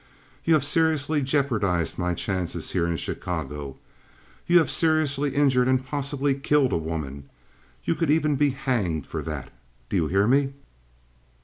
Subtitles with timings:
[0.45, 3.75] You have seriously jeopardized my chances here in Chicago.
[4.47, 7.29] You have seriously injured and possibly killed a woman.
[7.83, 9.53] You could even be hanged for that.
[9.91, 10.53] Do you hear me?"